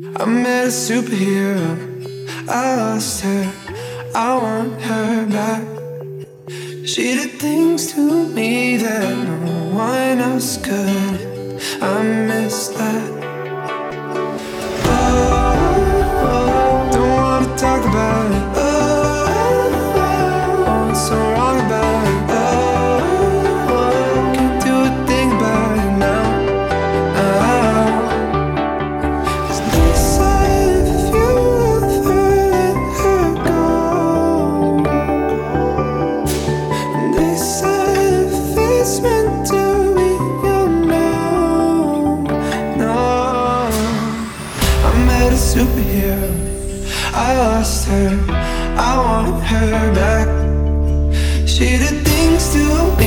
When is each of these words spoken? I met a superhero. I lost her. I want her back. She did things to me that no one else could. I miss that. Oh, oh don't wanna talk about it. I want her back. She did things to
I 0.00 0.24
met 0.24 0.64
a 0.64 0.68
superhero. 0.68 1.76
I 2.48 2.76
lost 2.76 3.20
her. 3.24 3.52
I 4.14 4.34
want 4.38 4.80
her 4.80 5.26
back. 5.26 5.66
She 6.86 7.14
did 7.14 7.32
things 7.38 7.92
to 7.92 8.26
me 8.28 8.78
that 8.78 9.14
no 9.28 9.76
one 9.76 10.18
else 10.18 10.56
could. 10.56 11.60
I 11.82 12.02
miss 12.26 12.68
that. 12.68 13.10
Oh, 14.86 15.52
oh 16.24 16.90
don't 16.90 17.10
wanna 17.10 17.56
talk 17.58 17.84
about 17.84 18.32
it. 18.32 18.41
I 47.94 48.96
want 48.96 49.42
her 49.44 49.94
back. 49.94 50.28
She 51.46 51.78
did 51.78 52.06
things 52.06 52.52
to 52.52 53.01